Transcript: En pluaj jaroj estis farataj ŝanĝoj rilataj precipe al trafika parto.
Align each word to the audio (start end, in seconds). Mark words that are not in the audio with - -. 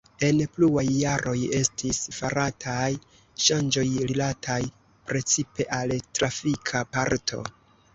En 0.27 0.39
pluaj 0.53 0.85
jaroj 1.01 1.33
estis 1.57 1.99
farataj 2.21 2.89
ŝanĝoj 3.45 3.87
rilataj 4.01 4.59
precipe 5.13 5.73
al 5.83 5.99
trafika 6.21 6.87
parto. 6.97 7.49